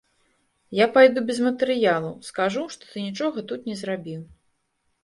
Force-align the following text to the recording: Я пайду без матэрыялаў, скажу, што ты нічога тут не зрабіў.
Я 0.77 0.87
пайду 0.95 1.23
без 1.27 1.37
матэрыялаў, 1.49 2.17
скажу, 2.31 2.67
што 2.77 2.83
ты 2.95 3.05
нічога 3.07 3.49
тут 3.55 3.71
не 3.71 3.79
зрабіў. 3.85 4.21